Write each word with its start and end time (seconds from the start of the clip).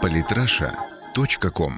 Политраша.ком 0.00 1.72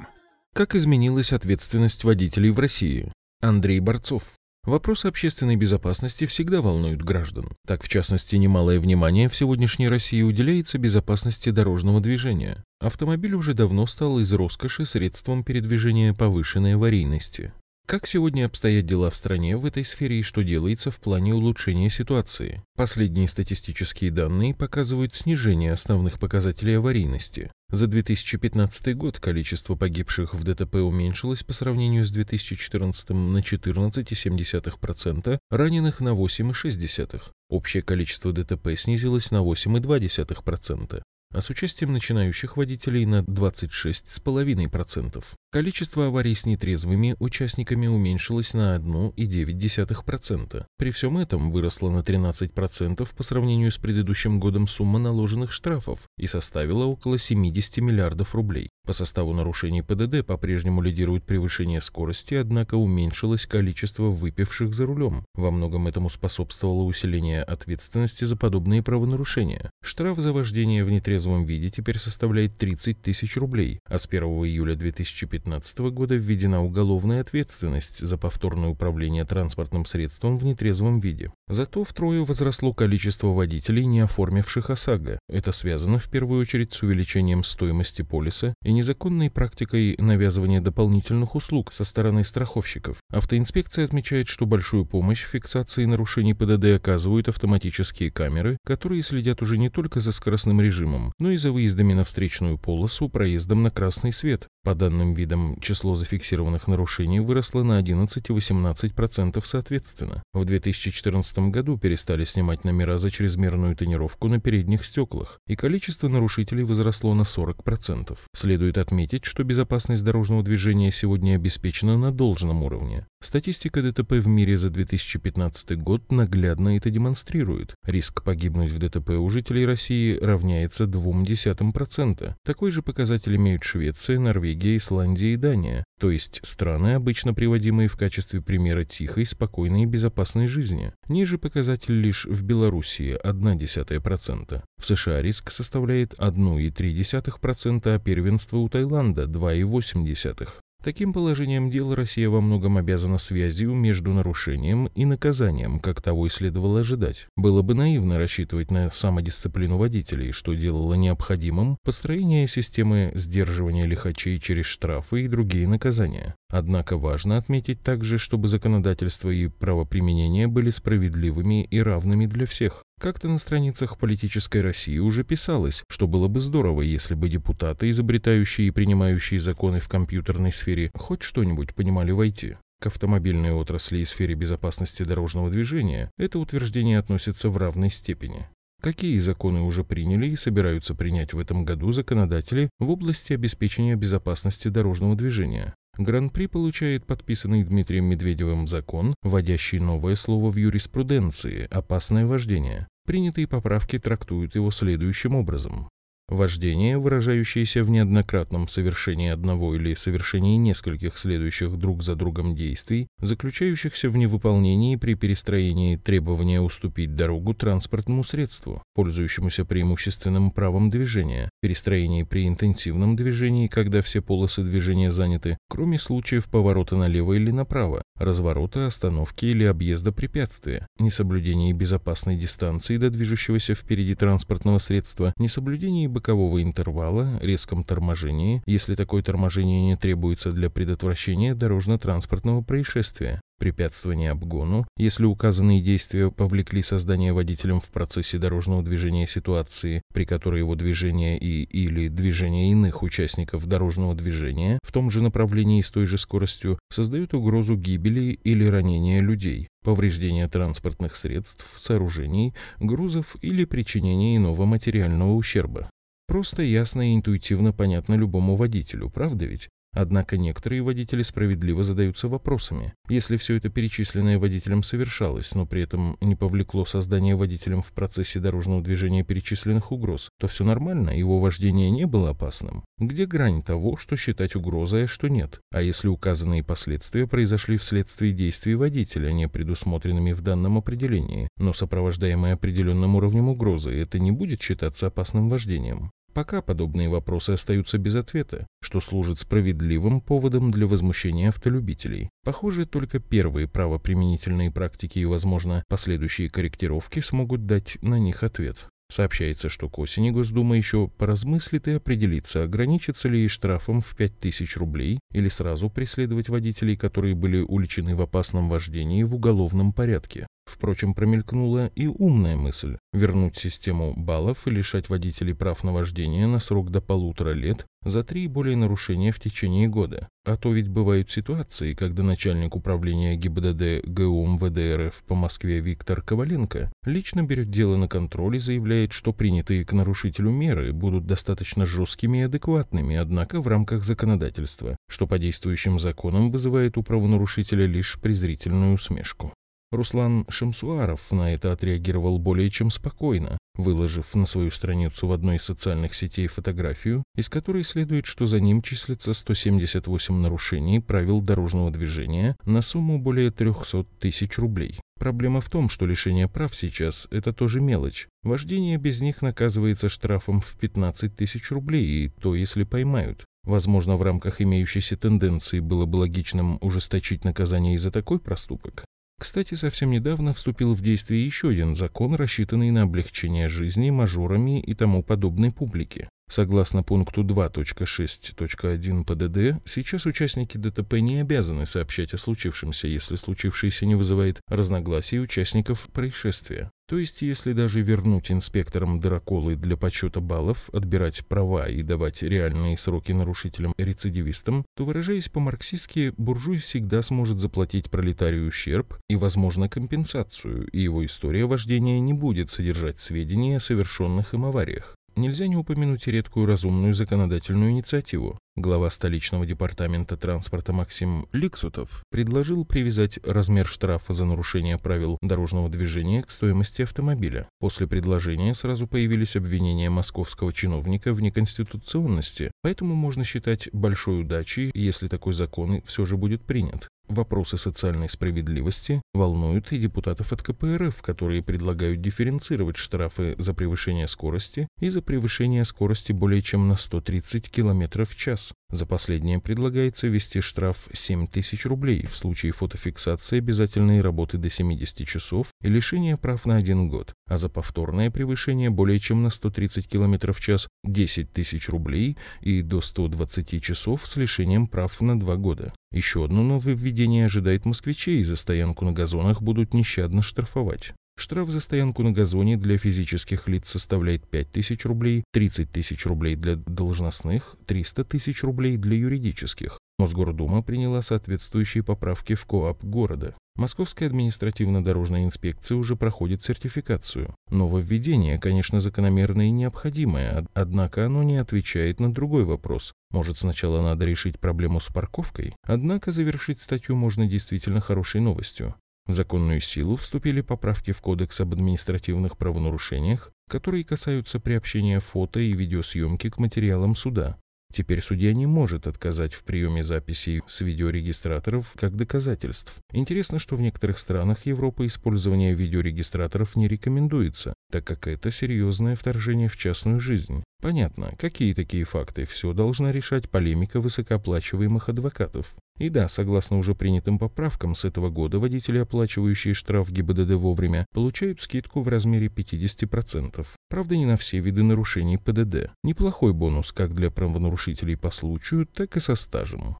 Как 0.53 0.75
изменилась 0.75 1.31
ответственность 1.33 2.03
водителей 2.03 2.49
в 2.51 2.59
России? 2.59 3.11
Андрей 3.41 3.79
Борцов. 3.79 4.23
Вопросы 4.63 5.05
общественной 5.05 5.57
безопасности 5.57 6.25
всегда 6.25 6.61
волнуют 6.61 7.03
граждан. 7.03 7.49
Так, 7.67 7.83
в 7.83 7.87
частности, 7.87 8.35
немалое 8.35 8.79
внимание 8.79 9.29
в 9.29 9.35
сегодняшней 9.35 9.89
России 9.89 10.23
уделяется 10.23 10.77
безопасности 10.77 11.51
дорожного 11.51 12.01
движения. 12.01 12.63
Автомобиль 12.79 13.35
уже 13.35 13.53
давно 13.53 13.85
стал 13.85 14.19
из 14.19 14.33
роскоши 14.33 14.85
средством 14.85 15.43
передвижения 15.43 16.13
повышенной 16.13 16.75
аварийности. 16.75 17.53
Как 17.85 18.07
сегодня 18.07 18.47
обстоят 18.47 18.87
дела 18.87 19.11
в 19.11 19.15
стране 19.15 19.55
в 19.57 19.63
этой 19.63 19.85
сфере 19.85 20.19
и 20.19 20.23
что 20.23 20.41
делается 20.41 20.89
в 20.89 20.99
плане 20.99 21.35
улучшения 21.35 21.91
ситуации? 21.91 22.63
Последние 22.75 23.27
статистические 23.27 24.09
данные 24.09 24.55
показывают 24.55 25.13
снижение 25.13 25.71
основных 25.71 26.19
показателей 26.19 26.77
аварийности. 26.77 27.51
За 27.69 27.85
2015 27.85 28.97
год 28.97 29.19
количество 29.19 29.75
погибших 29.75 30.33
в 30.33 30.43
ДТП 30.43 30.77
уменьшилось 30.77 31.43
по 31.43 31.53
сравнению 31.53 32.05
с 32.05 32.11
2014 32.11 33.11
на 33.11 33.37
14,7%, 33.37 35.37
раненых 35.51 35.99
на 35.99 36.15
8,6%. 36.15 37.21
Общее 37.49 37.83
количество 37.83 38.33
ДТП 38.33 38.69
снизилось 38.75 39.29
на 39.29 39.43
8,2% 39.43 41.03
а 41.33 41.41
с 41.41 41.49
участием 41.49 41.91
начинающих 41.91 42.55
водителей 42.55 43.05
на 43.05 43.23
26,5%. 43.23 45.23
Количество 45.51 46.07
аварий 46.07 46.35
с 46.35 46.45
нетрезвыми 46.45 47.17
участниками 47.19 47.87
уменьшилось 47.87 48.53
на 48.53 48.77
1,9%. 48.77 50.65
При 50.77 50.91
всем 50.91 51.17
этом 51.17 51.51
выросла 51.51 51.89
на 51.89 51.99
13% 51.99 53.15
по 53.15 53.23
сравнению 53.23 53.71
с 53.71 53.77
предыдущим 53.77 54.39
годом 54.39 54.67
сумма 54.67 54.99
наложенных 54.99 55.51
штрафов 55.51 56.01
и 56.17 56.27
составила 56.27 56.85
около 56.85 57.17
70 57.17 57.77
миллиардов 57.77 58.35
рублей. 58.35 58.69
По 58.85 58.93
составу 58.93 59.33
нарушений 59.33 59.81
ПДД 59.81 60.25
по-прежнему 60.25 60.81
лидирует 60.81 61.23
превышение 61.23 61.81
скорости, 61.81 62.35
однако 62.35 62.75
уменьшилось 62.75 63.45
количество 63.45 64.05
выпивших 64.05 64.73
за 64.73 64.85
рулем. 64.85 65.25
Во 65.33 65.51
многом 65.51 65.87
этому 65.87 66.09
способствовало 66.09 66.83
усиление 66.83 67.43
ответственности 67.43 68.25
за 68.25 68.35
подобные 68.35 68.83
правонарушения. 68.83 69.71
Штраф 69.81 70.19
за 70.19 70.33
вождение 70.33 70.83
в 70.83 70.91
нетрезвом 70.91 71.14
виде 71.45 71.69
теперь 71.69 71.97
составляет 71.97 72.57
30 72.57 73.01
тысяч 73.01 73.37
рублей, 73.37 73.79
а 73.87 73.97
с 73.97 74.07
1 74.07 74.23
июля 74.23 74.75
2015 74.75 75.77
года 75.91 76.15
введена 76.15 76.63
уголовная 76.63 77.21
ответственность 77.21 78.05
за 78.05 78.17
повторное 78.17 78.69
управление 78.69 79.25
транспортным 79.25 79.85
средством 79.85 80.37
в 80.37 80.43
нетрезвом 80.43 80.99
виде. 80.99 81.31
Зато 81.47 81.83
втрое 81.83 82.23
возросло 82.23 82.73
количество 82.73 83.27
водителей, 83.27 83.85
не 83.85 83.99
оформивших 83.99 84.69
ОСАГО. 84.69 85.19
Это 85.29 85.51
связано 85.51 85.99
в 85.99 86.09
первую 86.09 86.41
очередь 86.41 86.73
с 86.73 86.81
увеличением 86.81 87.43
стоимости 87.43 88.01
полиса 88.01 88.53
и 88.63 88.73
незаконной 88.73 89.29
практикой 89.29 89.95
навязывания 89.97 90.61
дополнительных 90.61 91.35
услуг 91.35 91.71
со 91.73 91.83
стороны 91.83 92.23
страховщиков. 92.23 92.97
Автоинспекция 93.09 93.85
отмечает, 93.85 94.27
что 94.27 94.45
большую 94.45 94.85
помощь 94.85 95.23
в 95.23 95.29
фиксации 95.29 95.85
нарушений 95.85 96.33
ПДД 96.33 96.75
оказывают 96.75 97.29
автоматические 97.29 98.11
камеры, 98.11 98.57
которые 98.65 99.03
следят 99.03 99.41
уже 99.41 99.57
не 99.57 99.69
только 99.69 99.99
за 99.99 100.11
скоростным 100.11 100.61
режимом, 100.61 101.04
но 101.19 101.31
и 101.31 101.37
за 101.37 101.51
выездами 101.51 101.93
на 101.93 102.03
встречную 102.03 102.57
полосу, 102.57 103.09
проездом 103.09 103.63
на 103.63 103.71
красный 103.71 104.11
свет. 104.11 104.47
По 104.63 104.75
данным 104.75 105.13
видам, 105.13 105.59
число 105.61 105.95
зафиксированных 105.95 106.67
нарушений 106.67 107.19
выросло 107.19 107.63
на 107.63 107.77
11 107.77 108.29
и 108.29 108.33
18% 108.33 109.41
соответственно. 109.45 110.23
В 110.33 110.43
2014 110.43 111.39
году 111.49 111.77
перестали 111.77 112.25
снимать 112.25 112.63
номера 112.63 112.97
за 112.97 113.09
чрезмерную 113.09 113.75
тонировку 113.75 114.27
на 114.27 114.39
передних 114.39 114.85
стеклах, 114.85 115.39
и 115.47 115.55
количество 115.55 116.07
нарушителей 116.07 116.63
возросло 116.63 117.13
на 117.13 117.21
40%. 117.21 118.17
Следует 118.33 118.65
Следует 118.65 118.77
отметить, 118.77 119.25
что 119.25 119.43
безопасность 119.43 120.03
дорожного 120.03 120.41
движения 120.41 120.91
сегодня 120.91 121.35
обеспечена 121.35 121.97
на 121.97 122.11
должном 122.11 122.63
уровне. 122.63 123.05
Статистика 123.25 123.81
ДТП 123.81 124.19
в 124.19 124.27
мире 124.27 124.55
за 124.55 124.69
2015 124.69 125.81
год 125.81 126.11
наглядно 126.11 126.77
это 126.77 126.91
демонстрирует. 126.91 127.73
Риск 127.83 128.21
погибнуть 128.21 128.71
в 128.71 128.77
ДТП 128.77 129.09
у 129.17 129.27
жителей 129.31 129.65
России 129.65 130.15
равняется 130.15 130.83
0,2%. 130.83 132.35
Такой 132.45 132.69
же 132.69 132.83
показатель 132.83 133.35
имеют 133.35 133.63
Швеция, 133.63 134.19
Норвегия, 134.19 134.77
Исландия 134.77 135.33
и 135.33 135.37
Дания, 135.37 135.83
то 135.99 136.11
есть 136.11 136.39
страны, 136.43 136.93
обычно 136.93 137.33
приводимые 137.33 137.87
в 137.87 137.97
качестве 137.97 138.43
примера 138.43 138.83
тихой, 138.83 139.25
спокойной 139.25 139.83
и 139.83 139.87
безопасной 139.87 140.45
жизни. 140.45 140.93
Ниже 141.07 141.39
показатель 141.39 141.99
лишь 141.99 142.25
в 142.25 142.43
Белоруссии 142.43 143.19
0,1%. 143.23 144.61
В 144.79 144.85
США 144.85 145.23
риск 145.23 145.49
составляет 145.49 146.13
1,3%, 146.13 147.87
а 147.87 147.97
первенство 147.97 148.57
у 148.57 148.69
Таиланда 148.69 149.23
2,8. 149.23 150.47
Таким 150.85 151.13
положением 151.13 151.71
дел 151.71 151.95
Россия 151.95 152.29
во 152.29 152.41
многом 152.41 152.77
обязана 152.77 153.17
связью 153.17 153.73
между 153.73 154.13
нарушением 154.13 154.85
и 154.93 155.03
наказанием, 155.03 155.79
как 155.79 155.99
того 155.99 156.27
и 156.27 156.29
следовало 156.29 156.81
ожидать. 156.81 157.25
Было 157.35 157.63
бы 157.63 157.73
наивно 157.73 158.19
рассчитывать 158.19 158.69
на 158.69 158.91
самодисциплину 158.91 159.79
водителей, 159.79 160.31
что 160.31 160.53
делало 160.53 160.93
необходимым 160.93 161.77
построение 161.83 162.47
системы 162.47 163.11
сдерживания 163.15 163.87
лихачей 163.87 164.39
через 164.39 164.67
штрафы 164.67 165.25
и 165.25 165.27
другие 165.27 165.67
наказания. 165.67 166.35
Однако 166.49 166.97
важно 166.97 167.37
отметить 167.37 167.81
также, 167.81 168.19
чтобы 168.19 168.47
законодательство 168.47 169.31
и 169.31 169.47
правоприменение 169.47 170.45
были 170.45 170.69
справедливыми 170.69 171.63
и 171.63 171.79
равными 171.79 172.27
для 172.27 172.45
всех. 172.45 172.83
Как-то 172.99 173.27
на 173.27 173.37
страницах 173.37 173.97
политической 173.97 174.61
России 174.61 174.97
уже 174.99 175.23
писалось, 175.23 175.83
что 175.89 176.07
было 176.07 176.27
бы 176.27 176.39
здорово, 176.39 176.81
если 176.81 177.13
бы 177.13 177.27
депутаты, 177.27 177.89
изобретающие 177.89 178.67
и 178.67 178.71
принимающие 178.71 179.39
законы 179.39 179.79
в 179.79 179.89
компьютерной 179.89 180.53
сфере, 180.53 180.91
хоть 180.93 181.21
что-нибудь 181.21 181.75
понимали 181.75 182.11
в 182.11 182.21
IT. 182.21 182.57
К 182.79 182.87
автомобильной 182.87 183.51
отрасли 183.51 183.99
и 183.99 184.05
сфере 184.05 184.35
безопасности 184.35 185.03
дорожного 185.03 185.49
движения 185.49 186.11
это 186.17 186.39
утверждение 186.39 186.99
относится 186.99 187.49
в 187.49 187.57
равной 187.57 187.89
степени. 187.89 188.47
Какие 188.85 189.17
законы 189.17 189.61
уже 189.61 189.83
приняли 189.83 190.27
и 190.27 190.35
собираются 190.35 190.93
принять 190.93 191.33
в 191.33 191.39
этом 191.39 191.65
году 191.65 191.91
законодатели 191.91 192.69
в 192.77 192.91
области 192.91 193.33
обеспечения 193.33 193.95
безопасности 193.95 194.67
дорожного 194.67 195.15
движения? 195.15 195.73
Гран-при 195.97 196.45
получает 196.45 197.03
подписанный 197.03 197.63
Дмитрием 197.63 198.05
Медведевым 198.05 198.67
закон, 198.67 199.15
вводящий 199.23 199.79
новое 199.79 200.13
слово 200.13 200.51
в 200.51 200.57
юриспруденции– 200.57 201.67
опасное 201.71 202.27
вождение. 202.27 202.87
Принятые 203.07 203.47
поправки 203.47 203.97
трактуют 203.97 204.53
его 204.53 204.69
следующим 204.69 205.33
образом. 205.33 205.89
Вождение, 206.27 206.97
выражающееся 206.97 207.83
в 207.83 207.91
неоднократном 207.91 208.67
совершении 208.67 209.29
одного 209.29 209.75
или 209.75 209.93
совершении 209.93 210.57
нескольких 210.57 211.19
следующих 211.19 211.77
друг 211.77 212.01
за 212.01 212.15
другом 212.15 212.55
действий, 212.55 213.07
заключающихся 213.19 214.09
в 214.09 214.17
невыполнении 214.17 214.95
при 214.95 215.13
перестроении 215.13 215.97
требования 215.97 216.61
уступить 216.61 217.13
дорогу 217.15 217.53
транспортному 217.53 218.23
средству, 218.23 218.81
пользующемуся 218.95 219.65
преимущественным 219.65 220.49
правом 220.49 220.89
движения, 220.89 221.51
перестроении 221.61 222.23
при 222.23 222.47
интенсивном 222.47 223.15
движении, 223.15 223.67
когда 223.67 224.01
все 224.01 224.19
полосы 224.21 224.63
движения 224.63 225.11
заняты, 225.11 225.59
кроме 225.69 225.99
случаев 225.99 226.49
поворота 226.49 226.95
налево 226.95 227.33
или 227.33 227.51
направо, 227.51 228.01
разворота, 228.17 228.87
остановки 228.87 229.45
или 229.45 229.63
объезда 229.63 230.11
препятствия, 230.11 230.87
несоблюдении 230.97 231.71
безопасной 231.71 232.35
дистанции 232.35 232.97
до 232.97 233.11
движущегося 233.11 233.75
впереди 233.75 234.15
транспортного 234.15 234.79
средства, 234.79 235.31
несоблюдении 235.37 236.14
бокового 236.15 236.63
интервала, 236.63 237.37
резком 237.41 237.83
торможении, 237.83 238.63
если 238.65 238.95
такое 238.95 239.21
торможение 239.21 239.85
не 239.85 239.97
требуется 239.97 240.53
для 240.53 240.69
предотвращения 240.69 241.53
дорожно-транспортного 241.53 242.61
происшествия, 242.61 243.41
препятствование 243.59 244.31
обгону, 244.31 244.85
если 244.97 245.25
указанные 245.25 245.81
действия 245.81 246.31
повлекли 246.31 246.81
создание 246.81 247.33
водителем 247.33 247.81
в 247.81 247.89
процессе 247.89 248.37
дорожного 248.37 248.83
движения 248.83 249.27
ситуации, 249.27 250.01
при 250.13 250.25
которой 250.25 250.59
его 250.59 250.75
движение 250.75 251.37
и 251.37 251.63
или 251.63 252.07
движение 252.07 252.71
иных 252.71 253.03
участников 253.03 253.67
дорожного 253.67 254.15
движения 254.15 254.79
в 254.83 254.91
том 254.91 255.09
же 255.09 255.21
направлении 255.21 255.79
и 255.79 255.83
с 255.83 255.91
той 255.91 256.05
же 256.05 256.17
скоростью 256.17 256.79
создают 256.89 257.33
угрозу 257.33 257.75
гибели 257.75 258.39
или 258.43 258.65
ранения 258.65 259.21
людей, 259.21 259.67
повреждения 259.83 260.47
транспортных 260.47 261.15
средств, 261.15 261.75
сооружений, 261.77 262.53
грузов 262.79 263.35
или 263.41 263.65
причинения 263.65 264.37
иного 264.37 264.65
материального 264.65 265.33
ущерба. 265.33 265.89
Просто 266.35 266.63
ясно 266.63 267.13
и 267.13 267.15
интуитивно 267.15 267.71
понятно 267.71 268.15
любому 268.15 268.57
водителю, 268.57 269.09
правда 269.09 269.45
ведь? 269.45 269.69
Однако 269.93 270.35
некоторые 270.35 270.81
водители 270.81 271.21
справедливо 271.21 271.85
задаются 271.85 272.27
вопросами. 272.27 272.93
Если 273.07 273.37
все 273.37 273.55
это 273.55 273.69
перечисленное 273.69 274.37
водителем 274.37 274.83
совершалось, 274.83 275.55
но 275.55 275.65
при 275.65 275.83
этом 275.83 276.17
не 276.19 276.35
повлекло 276.35 276.83
создание 276.83 277.37
водителем 277.37 277.81
в 277.81 277.93
процессе 277.93 278.41
дорожного 278.41 278.81
движения 278.81 279.23
перечисленных 279.23 279.93
угроз, 279.93 280.29
то 280.37 280.47
все 280.47 280.65
нормально, 280.65 281.11
его 281.11 281.39
вождение 281.39 281.89
не 281.89 282.05
было 282.05 282.31
опасным. 282.31 282.83
Где 282.97 283.25
грань 283.25 283.63
того, 283.63 283.95
что 283.95 284.17
считать 284.17 284.57
угрозой, 284.57 285.05
а 285.05 285.07
что 285.07 285.29
нет? 285.29 285.61
А 285.71 285.81
если 285.81 286.09
указанные 286.09 286.65
последствия 286.65 287.27
произошли 287.27 287.77
вследствие 287.77 288.33
действий 288.33 288.75
водителя, 288.75 289.31
не 289.31 289.47
предусмотренными 289.47 290.33
в 290.33 290.41
данном 290.41 290.77
определении, 290.77 291.47
но 291.57 291.71
сопровождаемые 291.71 292.55
определенным 292.55 293.15
уровнем 293.15 293.47
угрозы, 293.47 293.91
это 293.91 294.19
не 294.19 294.31
будет 294.31 294.61
считаться 294.61 295.07
опасным 295.07 295.47
вождением? 295.47 296.11
Пока 296.35 296.61
подобные 296.61 297.07
вопросы 297.07 297.51
остаются 297.51 297.97
без 297.97 298.13
ответа, 298.17 298.67
что 298.81 298.99
служит 298.99 299.39
справедливым 299.39 300.19
поводом 300.19 300.69
для 300.69 300.85
возмущения 300.85 301.47
автолюбителей. 301.47 302.29
Похоже, 302.43 302.85
только 302.85 303.19
первые 303.19 303.69
правоприменительные 303.69 304.69
практики 304.69 305.17
и, 305.17 305.23
возможно, 305.23 305.85
последующие 305.87 306.49
корректировки 306.49 307.21
смогут 307.21 307.65
дать 307.65 307.97
на 308.01 308.19
них 308.19 308.43
ответ. 308.43 308.89
Сообщается, 309.09 309.69
что 309.69 309.87
к 309.87 309.97
осени 309.97 310.29
Госдума 310.29 310.75
еще 310.75 311.07
поразмыслит 311.07 311.87
и 311.87 311.91
определится, 311.91 312.63
ограничится 312.63 313.29
ли 313.29 313.47
штрафом 313.47 314.01
в 314.01 314.13
5000 314.17 314.75
рублей 314.75 315.19
или 315.31 315.47
сразу 315.47 315.89
преследовать 315.89 316.49
водителей, 316.49 316.97
которые 316.97 317.33
были 317.33 317.59
уличены 317.59 318.13
в 318.13 318.21
опасном 318.21 318.67
вождении 318.67 319.23
в 319.23 319.35
уголовном 319.35 319.93
порядке. 319.93 320.47
Впрочем, 320.65 321.13
промелькнула 321.13 321.91
и 321.95 322.07
умная 322.07 322.57
мысль– 322.57 322.97
вернуть 323.13 323.57
систему 323.57 324.13
баллов 324.17 324.67
и 324.67 324.71
лишать 324.71 325.09
водителей 325.09 325.53
прав 325.53 325.83
на 325.83 325.93
вождение 325.93 326.47
на 326.47 326.59
срок 326.59 326.89
до 326.89 327.01
полутора 327.01 327.51
лет 327.51 327.85
за 328.03 328.23
три 328.23 328.45
и 328.45 328.47
более 328.47 328.75
нарушения 328.75 329.31
в 329.31 329.39
течение 329.39 329.87
года. 329.87 330.27
А 330.43 330.57
то 330.57 330.71
ведь 330.73 330.87
бывают 330.87 331.31
ситуации, 331.31 331.93
когда 331.93 332.23
начальник 332.23 332.75
управления 332.75 333.35
ГИБДД 333.35 334.07
ГУ 334.07 334.45
МВД 334.45 335.07
РФ 335.07 335.23
по 335.23 335.35
Москве 335.35 335.79
Виктор 335.79 336.21
Коваленко 336.21 336.91
лично 337.05 337.43
берет 337.43 337.69
дело 337.71 337.95
на 337.95 338.07
контроль 338.07 338.57
и 338.57 338.59
заявляет, 338.59 339.11
что 339.11 339.33
принятые 339.33 339.85
к 339.85 339.93
нарушителю 339.93 340.51
меры 340.51 340.93
будут 340.93 341.25
достаточно 341.25 341.85
жесткими 341.85 342.39
и 342.39 342.41
адекватными, 342.41 343.15
однако 343.15 343.61
в 343.61 343.67
рамках 343.67 344.03
законодательства, 344.03 344.95
что 345.09 345.27
по 345.27 345.39
действующим 345.39 345.99
законам 345.99 346.51
вызывает 346.51 346.97
у 346.97 347.03
правонарушителя 347.03 347.85
лишь 347.85 348.19
презрительную 348.19 348.93
усмешку. 348.93 349.53
Руслан 349.95 350.45
Шамсуаров 350.49 351.31
на 351.31 351.53
это 351.53 351.71
отреагировал 351.71 352.39
более 352.39 352.69
чем 352.69 352.89
спокойно, 352.89 353.57
выложив 353.75 354.35
на 354.35 354.45
свою 354.45 354.71
страницу 354.71 355.27
в 355.27 355.31
одной 355.31 355.57
из 355.57 355.63
социальных 355.63 356.13
сетей 356.13 356.47
фотографию, 356.47 357.23
из 357.35 357.49
которой 357.49 357.83
следует, 357.83 358.25
что 358.25 358.45
за 358.45 358.59
ним 358.59 358.81
числится 358.81 359.33
178 359.33 360.35
нарушений 360.35 360.99
правил 360.99 361.41
дорожного 361.41 361.91
движения 361.91 362.55
на 362.65 362.81
сумму 362.81 363.19
более 363.19 363.51
300 363.51 364.05
тысяч 364.19 364.57
рублей. 364.57 364.99
Проблема 365.17 365.61
в 365.61 365.69
том, 365.69 365.89
что 365.89 366.05
лишение 366.05 366.49
прав 366.49 366.75
сейчас– 366.75 367.27
это 367.31 367.53
тоже 367.53 367.79
мелочь. 367.79 368.27
Вождение 368.43 368.97
без 368.97 369.21
них 369.21 369.41
наказывается 369.41 370.09
штрафом 370.09 370.59
в 370.59 370.75
15 370.77 371.35
тысяч 371.35 371.71
рублей, 371.71 372.05
и 372.05 372.29
то, 372.29 372.53
если 372.53 372.83
поймают. 372.83 373.45
Возможно, 373.63 374.15
в 374.17 374.21
рамках 374.21 374.61
имеющейся 374.61 375.17
тенденции 375.17 375.79
было 375.79 376.05
бы 376.05 376.17
логичным 376.17 376.77
ужесточить 376.81 377.45
наказание 377.45 377.95
и 377.95 377.97
за 377.97 378.11
такой 378.11 378.39
проступок. 378.39 379.05
Кстати, 379.37 379.75
совсем 379.75 380.11
недавно 380.11 380.53
вступил 380.53 380.93
в 380.93 381.01
действие 381.01 381.45
еще 381.45 381.69
один 381.69 381.95
закон, 381.95 382.35
рассчитанный 382.35 382.91
на 382.91 383.03
облегчение 383.03 383.67
жизни 383.67 384.09
мажорами 384.09 384.79
и 384.81 384.93
тому 384.93 385.23
подобной 385.23 385.71
публике. 385.71 386.29
Согласно 386.47 387.01
пункту 387.01 387.43
2.6.1 387.43 389.23
ПДД, 389.25 389.81
сейчас 389.89 390.27
участники 390.27 390.77
ДТП 390.77 391.13
не 391.13 391.41
обязаны 391.41 391.87
сообщать 391.87 392.33
о 392.33 392.37
случившемся, 392.37 393.07
если 393.07 393.35
случившееся 393.35 394.05
не 394.05 394.13
вызывает 394.13 394.61
разногласий 394.67 395.39
участников 395.39 396.07
происшествия. 396.13 396.91
То 397.07 397.17
есть, 397.17 397.41
если 397.41 397.73
даже 397.73 398.01
вернуть 398.01 398.51
инспекторам 398.51 399.19
дыроколы 399.19 399.75
для 399.75 399.97
подсчета 399.97 400.39
баллов, 400.39 400.89
отбирать 400.91 401.45
права 401.47 401.87
и 401.87 402.03
давать 402.03 402.41
реальные 402.43 402.97
сроки 402.97 403.31
нарушителям-рецидивистам, 403.31 404.85
то, 404.95 405.05
выражаясь 405.05 405.49
по-марксистски, 405.49 406.33
буржуй 406.37 406.77
всегда 406.77 407.21
сможет 407.21 407.59
заплатить 407.59 408.09
пролетарию 408.09 408.67
ущерб 408.67 409.17
и, 409.29 409.35
возможно, 409.35 409.89
компенсацию, 409.89 410.87
и 410.87 411.01
его 411.01 411.25
история 411.25 411.65
вождения 411.65 412.19
не 412.19 412.33
будет 412.33 412.69
содержать 412.69 413.19
сведения 413.19 413.77
о 413.77 413.79
совершенных 413.79 414.53
им 414.53 414.65
авариях 414.65 415.15
нельзя 415.35 415.67
не 415.67 415.75
упомянуть 415.75 416.27
редкую 416.27 416.65
разумную 416.65 417.13
законодательную 417.13 417.91
инициативу. 417.91 418.57
Глава 418.75 419.09
столичного 419.09 419.65
департамента 419.65 420.35
транспорта 420.35 420.91
Максим 420.91 421.47
Ликсутов 421.53 422.23
предложил 422.29 422.83
привязать 422.83 423.39
размер 423.43 423.87
штрафа 423.87 424.33
за 424.33 424.45
нарушение 424.45 424.97
правил 424.97 425.37
дорожного 425.41 425.89
движения 425.89 426.43
к 426.43 426.51
стоимости 426.51 427.03
автомобиля. 427.03 427.69
После 427.79 428.05
предложения 428.05 428.73
сразу 428.73 429.07
появились 429.07 429.55
обвинения 429.55 430.09
московского 430.09 430.73
чиновника 430.73 431.31
в 431.31 431.41
неконституционности, 431.41 432.71
поэтому 432.81 433.15
можно 433.15 433.45
считать 433.45 433.87
большой 433.93 434.41
удачей, 434.41 434.91
если 434.93 435.29
такой 435.29 435.53
закон 435.53 436.01
все 436.01 436.25
же 436.25 436.35
будет 436.35 436.65
принят. 436.65 437.07
Вопросы 437.27 437.77
социальной 437.77 438.29
справедливости 438.29 439.21
волнуют 439.33 439.91
и 439.91 439.97
депутатов 439.97 440.53
от 440.53 440.61
КПРФ, 440.61 441.21
которые 441.23 441.63
предлагают 441.63 442.21
дифференцировать 442.21 442.97
штрафы 442.97 443.55
за 443.57 443.73
превышение 443.73 444.27
скорости 444.27 444.87
и 444.99 445.09
за 445.09 445.21
превышение 445.21 445.85
скорости 445.85 446.31
более 446.31 446.61
чем 446.61 446.87
на 446.87 446.95
130 446.95 447.71
км 447.71 448.25
в 448.25 448.35
час. 448.35 448.73
За 448.91 449.07
последнее 449.07 449.59
предлагается 449.59 450.27
ввести 450.27 450.61
штраф 450.61 451.09
7 451.11 451.47
тысяч 451.47 451.85
рублей 451.85 452.27
в 452.27 452.37
случае 452.37 452.71
фотофиксации 452.71 453.57
обязательной 453.57 454.21
работы 454.21 454.59
до 454.59 454.69
70 454.69 455.27
часов 455.27 455.67
и 455.81 455.89
лишения 455.89 456.37
прав 456.37 456.65
на 456.67 456.75
один 456.75 457.09
год, 457.09 457.33
а 457.47 457.57
за 457.57 457.67
повторное 457.67 458.29
превышение 458.29 458.91
более 458.91 459.19
чем 459.19 459.41
на 459.41 459.49
130 459.49 460.07
км 460.07 460.53
в 460.53 460.59
час 460.59 460.87
10 461.03 461.51
тысяч 461.51 461.89
рублей 461.89 462.37
и 462.61 462.83
до 462.83 463.01
120 463.01 463.81
часов 463.81 464.27
с 464.27 464.35
лишением 464.35 464.87
прав 464.87 465.19
на 465.19 465.39
2 465.39 465.55
года. 465.55 465.93
Еще 466.11 466.45
одно 466.45 466.63
нововведение 466.63 467.45
ожидает 467.45 467.85
москвичей, 467.85 468.43
за 468.43 468.55
стоянку 468.55 469.05
на 469.05 469.11
газонах 469.11 469.61
будут 469.61 469.93
нещадно 469.93 470.41
штрафовать. 470.41 471.13
Штраф 471.37 471.69
за 471.69 471.81
стоянку 471.81 472.23
на 472.23 472.31
газоне 472.31 472.77
для 472.77 472.97
физических 472.97 473.67
лиц 473.67 473.89
составляет 473.89 474.47
5 474.47 474.71
тысяч 474.71 475.05
рублей, 475.05 475.43
30 475.51 475.91
тысяч 475.91 476.25
рублей 476.25 476.55
для 476.55 476.77
должностных, 476.77 477.75
300 477.85 478.23
тысяч 478.23 478.63
рублей 478.63 478.95
для 478.95 479.17
юридических. 479.17 479.99
Мосгордума 480.17 480.81
приняла 480.81 481.21
соответствующие 481.21 482.03
поправки 482.03 482.55
в 482.55 482.65
КОАП 482.65 483.03
города. 483.03 483.53
Московская 483.75 484.27
административно-дорожная 484.27 485.43
инспекция 485.43 485.97
уже 485.97 486.15
проходит 486.15 486.63
сертификацию. 486.63 487.53
Нововведение, 487.69 488.57
конечно, 488.57 489.01
закономерное 489.01 489.65
и 489.65 489.71
необходимое, 489.71 490.65
однако 490.73 491.25
оно 491.25 491.43
не 491.43 491.57
отвечает 491.57 492.21
на 492.21 492.33
другой 492.33 492.63
вопрос. 492.63 493.13
Может, 493.31 493.57
сначала 493.57 494.01
надо 494.01 494.23
решить 494.25 494.59
проблему 494.59 495.01
с 495.01 495.07
парковкой? 495.07 495.75
Однако 495.83 496.31
завершить 496.31 496.79
статью 496.79 497.17
можно 497.17 497.47
действительно 497.47 497.99
хорошей 497.99 498.39
новостью. 498.39 498.95
В 499.27 499.33
законную 499.33 499.81
силу 499.81 500.15
вступили 500.15 500.61
поправки 500.61 501.11
в 501.11 501.19
Кодекс 501.19 501.59
об 501.59 501.73
административных 501.73 502.57
правонарушениях, 502.57 503.51
которые 503.67 504.05
касаются 504.05 504.59
приобщения 504.59 505.19
фото 505.19 505.59
и 505.59 505.73
видеосъемки 505.73 506.49
к 506.49 506.59
материалам 506.59 507.15
суда. 507.15 507.57
Теперь 507.95 508.21
судья 508.21 508.53
не 508.53 508.65
может 508.65 509.07
отказать 509.07 509.53
в 509.53 509.63
приеме 509.63 510.03
записей 510.03 510.61
с 510.67 510.81
видеорегистраторов 510.81 511.93
как 511.95 512.13
доказательств. 512.17 512.93
Интересно, 513.13 513.57
что 513.57 513.77
в 513.77 513.79
некоторых 513.79 514.19
странах 514.19 514.65
Европы 514.65 515.05
использование 515.05 515.73
видеорегистраторов 515.73 516.75
не 516.75 516.89
рекомендуется, 516.89 517.73
так 517.89 518.03
как 518.03 518.27
это 518.27 518.51
серьезное 518.51 519.15
вторжение 519.15 519.69
в 519.69 519.77
частную 519.77 520.19
жизнь. 520.19 520.61
Понятно, 520.81 521.31
какие 521.39 521.73
такие 521.73 522.03
факты, 522.03 522.43
все 522.43 522.73
должна 522.73 523.13
решать 523.13 523.49
полемика 523.49 524.01
высокооплачиваемых 524.01 525.07
адвокатов. 525.07 525.73
И 525.97 526.09
да, 526.09 526.27
согласно 526.27 526.77
уже 526.77 526.93
принятым 526.93 527.39
поправкам, 527.39 527.95
с 527.95 528.03
этого 528.03 528.29
года 528.29 528.59
водители, 528.59 528.97
оплачивающие 528.97 529.73
штраф 529.73 530.11
ГИБДД 530.11 530.51
вовремя, 530.55 531.05
получают 531.13 531.61
скидку 531.61 532.01
в 532.01 532.07
размере 532.09 532.47
50%. 532.47 533.65
Правда, 533.89 534.17
не 534.17 534.25
на 534.25 534.35
все 534.35 534.59
виды 534.59 534.83
нарушений 534.83 535.37
ПДД. 535.37 535.91
Неплохой 536.03 536.53
бонус 536.53 536.91
как 536.91 537.13
для 537.13 537.31
правонарушителей 537.31 538.17
по 538.17 538.29
случаю, 538.29 538.85
так 538.85 539.15
и 539.15 539.21
со 539.21 539.35
стажем. 539.35 539.97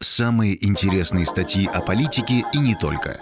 Самые 0.00 0.64
интересные 0.64 1.26
статьи 1.26 1.66
о 1.66 1.80
политике 1.82 2.44
и 2.52 2.58
не 2.58 2.74
только. 2.74 3.18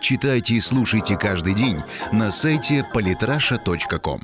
Читайте 0.00 0.54
и 0.54 0.60
слушайте 0.60 1.18
каждый 1.18 1.54
день 1.54 1.76
на 2.12 2.30
сайте 2.30 2.86
polytrasha.com. 2.94 4.20